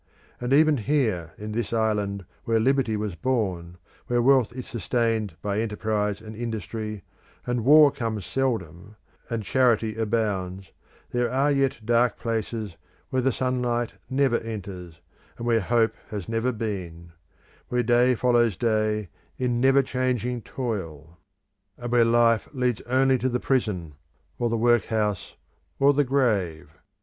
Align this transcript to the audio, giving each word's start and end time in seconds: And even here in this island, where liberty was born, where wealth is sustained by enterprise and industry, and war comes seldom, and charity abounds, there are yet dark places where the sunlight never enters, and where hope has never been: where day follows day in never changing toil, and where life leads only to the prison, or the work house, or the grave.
And 0.39 0.51
even 0.51 0.77
here 0.77 1.33
in 1.37 1.51
this 1.51 1.71
island, 1.71 2.25
where 2.45 2.59
liberty 2.59 2.97
was 2.97 3.13
born, 3.13 3.77
where 4.07 4.19
wealth 4.19 4.51
is 4.51 4.65
sustained 4.65 5.35
by 5.43 5.59
enterprise 5.61 6.21
and 6.21 6.35
industry, 6.35 7.03
and 7.45 7.63
war 7.63 7.91
comes 7.91 8.25
seldom, 8.25 8.95
and 9.29 9.43
charity 9.43 9.95
abounds, 9.95 10.71
there 11.11 11.29
are 11.29 11.51
yet 11.51 11.81
dark 11.85 12.17
places 12.17 12.77
where 13.11 13.21
the 13.21 13.31
sunlight 13.31 13.93
never 14.09 14.39
enters, 14.39 15.01
and 15.37 15.45
where 15.45 15.61
hope 15.61 15.93
has 16.09 16.27
never 16.27 16.51
been: 16.51 17.11
where 17.69 17.83
day 17.83 18.15
follows 18.15 18.57
day 18.57 19.07
in 19.37 19.61
never 19.61 19.83
changing 19.83 20.41
toil, 20.41 21.19
and 21.77 21.91
where 21.91 22.03
life 22.05 22.49
leads 22.53 22.81
only 22.87 23.19
to 23.19 23.29
the 23.29 23.39
prison, 23.39 23.93
or 24.39 24.49
the 24.49 24.57
work 24.57 24.85
house, 24.85 25.35
or 25.77 25.93
the 25.93 26.03
grave. 26.03 26.71